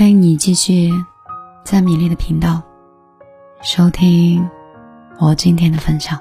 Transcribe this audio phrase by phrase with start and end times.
[0.00, 0.90] 欢迎你继续
[1.62, 2.62] 在米粒的频道
[3.60, 4.48] 收听
[5.18, 6.18] 我今天的分享。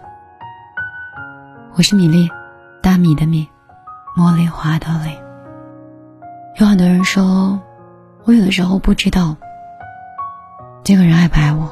[1.76, 2.30] 我是米粒，
[2.84, 3.48] 大米的米，
[4.18, 5.18] 茉莉花的蕾。
[6.58, 7.58] 有很多人说，
[8.26, 9.38] 我有的时候不知道
[10.84, 11.72] 这个人爱不爱我。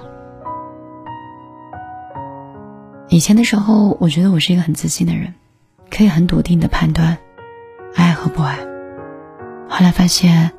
[3.10, 5.34] 以前的时候，我觉得我是一个很自信的人，
[5.92, 7.18] 可以很笃定的判断
[7.98, 8.60] 爱和不爱。
[9.68, 10.54] 后来发现。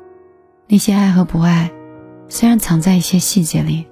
[0.71, 1.71] 那些爱和不爱，
[2.27, 3.87] 虽然藏在一些细节里，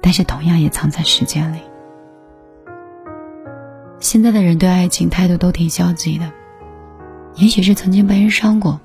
[0.00, 1.58] 但是同样也藏在时间里。
[3.98, 6.32] 现在的人对爱情态度都挺消极的，
[7.34, 8.80] 也许是曾经被人伤过，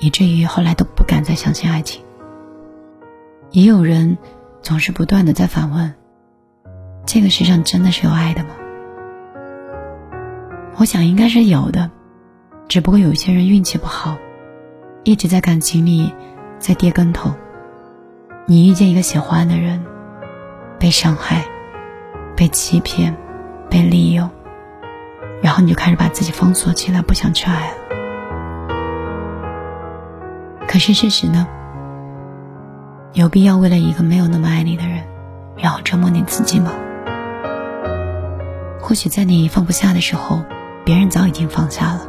[0.00, 2.02] 以至于后来都不敢再相信爱情。
[3.52, 4.18] 也有人
[4.60, 5.94] 总是不断的在反问：
[7.06, 8.50] 这个世上真的是有爱的吗？
[10.74, 11.92] 我想应该是有的，
[12.66, 14.16] 只不过有些人运气不好，
[15.04, 16.12] 一直在感情里。
[16.58, 17.30] 在跌跟头，
[18.46, 19.84] 你遇见一个喜欢的人，
[20.78, 21.44] 被伤害，
[22.34, 23.16] 被欺骗，
[23.70, 24.28] 被利用，
[25.42, 27.76] 然后你就开始把自己封锁起来，不想去爱了。
[30.66, 31.46] 可是事实呢？
[33.12, 35.04] 有必要为了一个没有那么爱你的人，
[35.56, 36.72] 然后折磨你自己吗？
[38.80, 40.42] 或许在你放不下的时候，
[40.84, 42.00] 别人早已经放下了；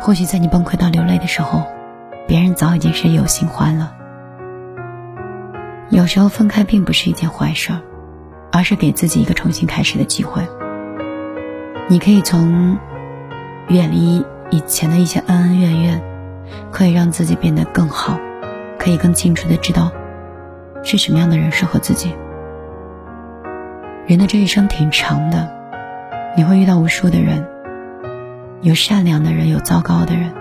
[0.00, 1.73] 或许在你崩溃到流泪的时候。
[2.26, 3.94] 别人早已经是有新欢了。
[5.90, 7.72] 有时候分开并不是一件坏事，
[8.50, 10.42] 而是给自己一个重新开始的机会。
[11.88, 12.78] 你可以从
[13.68, 16.02] 远离以前的一些恩恩怨怨，
[16.72, 18.18] 可以让自己变得更好，
[18.78, 19.92] 可以更清楚的知道
[20.82, 22.14] 是什么样的人适合自己。
[24.06, 25.50] 人的这一生挺长的，
[26.36, 27.46] 你会遇到无数的人，
[28.62, 30.32] 有善良的人，有糟糕的人。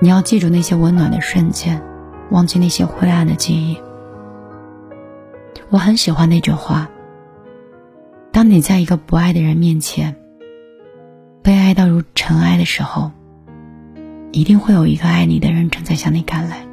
[0.00, 1.82] 你要记住那些温暖的瞬间，
[2.30, 3.78] 忘记那些灰暗的记忆。
[5.70, 6.90] 我很喜欢那句话：
[8.30, 10.14] 当你在一个不爱的人面前，
[11.42, 13.10] 被爱到如尘埃的时候，
[14.32, 16.66] 一定会有一个爱你的人正在向你赶来，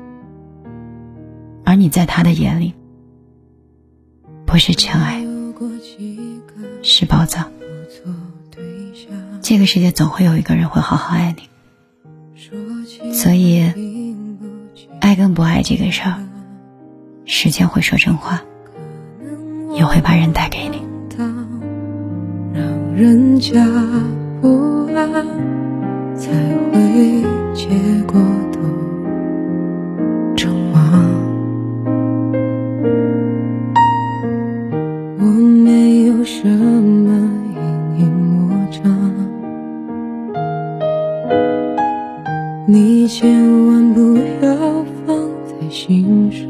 [1.64, 2.74] 而你在他的眼里，
[4.46, 5.26] 不是尘埃，
[6.82, 7.50] 是宝藏。
[9.42, 11.53] 这个世界总会有一个人会好好爱你。
[13.24, 13.64] 所以，
[15.00, 16.16] 爱跟不爱这个事儿，
[17.24, 18.42] 时间会说真话，
[19.74, 20.84] 也会把人带给你。
[22.54, 22.62] 让
[22.94, 23.64] 人家
[24.42, 25.26] 不安，
[26.18, 26.34] 才
[26.74, 27.24] 会
[27.56, 27.70] 结
[28.06, 28.22] 果
[45.86, 46.48] 心上，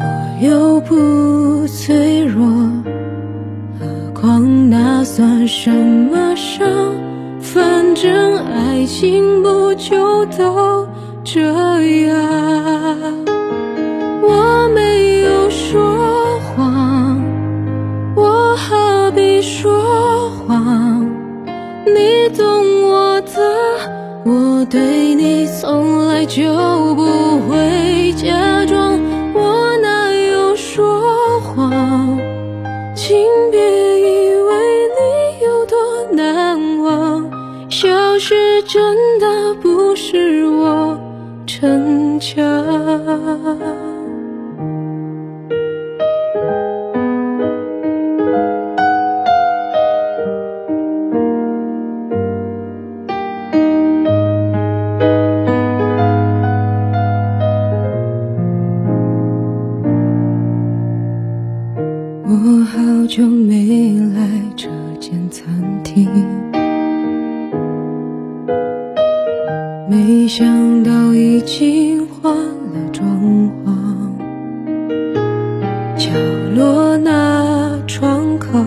[0.00, 2.44] 我又不脆弱，
[3.78, 6.66] 何况那算什么伤？
[7.40, 10.88] 反正爱情不就都
[11.22, 11.40] 这
[12.02, 12.47] 样？
[24.58, 26.42] 我对你从来就
[26.96, 28.98] 不会假装，
[29.32, 32.18] 我哪有说谎？
[32.92, 33.16] 请
[33.52, 34.56] 别以为
[34.98, 35.78] 你有多
[36.10, 37.30] 难忘，
[37.70, 40.98] 消失真的不是我
[41.46, 42.44] 逞强。
[63.08, 64.68] 就没来这
[65.00, 65.46] 间餐
[65.82, 66.06] 厅，
[69.88, 73.72] 没想到已经换了装潢。
[75.96, 76.10] 角
[76.54, 78.58] 落那窗口，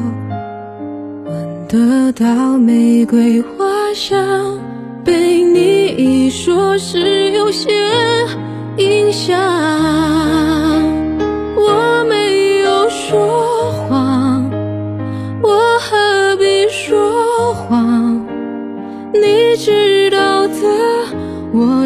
[1.26, 3.48] 闻得到玫瑰花
[3.94, 4.60] 香，
[5.06, 7.70] 被你一说，是有些
[8.78, 10.71] 印象。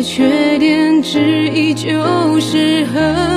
[0.06, 3.35] 缺点之一就是很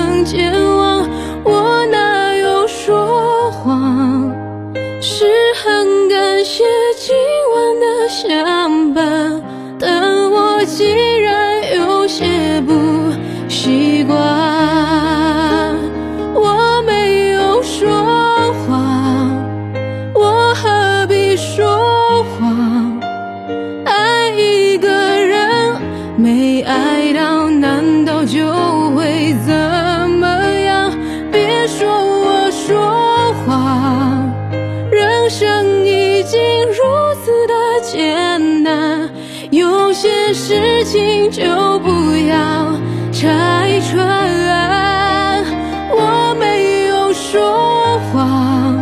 [41.30, 41.88] 就不
[42.28, 42.72] 要
[43.12, 45.44] 拆穿。
[45.90, 48.76] 我没有说谎，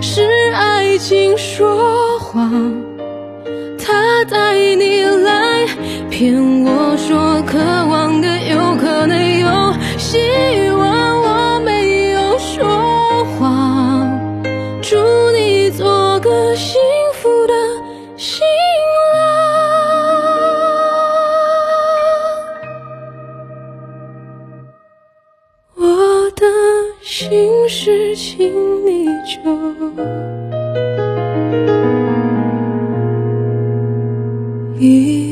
[0.00, 0.22] 是
[0.54, 2.72] 爱情说谎。
[3.78, 5.66] 他带你来
[6.10, 6.34] 骗
[6.64, 10.18] 我说渴望的有可能有希
[10.70, 14.10] 望，我没有说谎，
[14.82, 14.96] 祝
[15.32, 16.54] 你做个
[27.88, 29.40] 痴情，你就。
[34.78, 35.27] 一